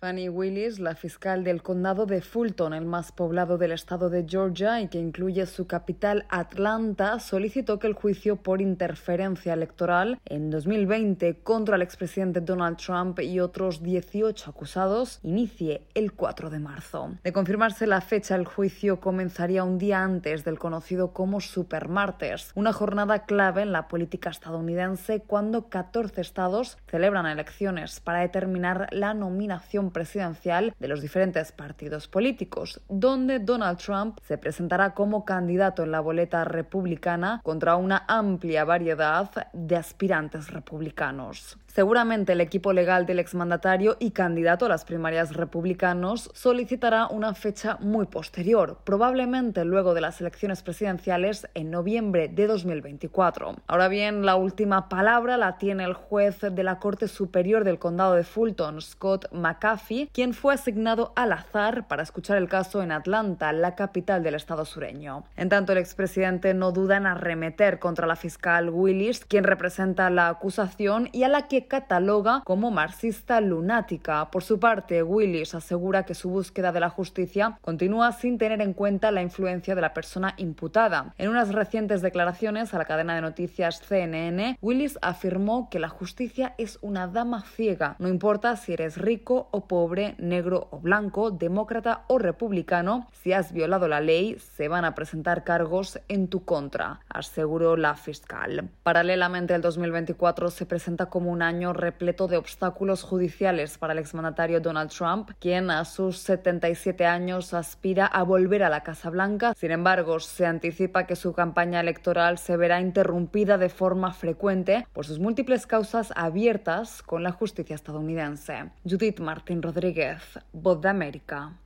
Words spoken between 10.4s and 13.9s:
2020 contra el expresidente Donald Trump y otros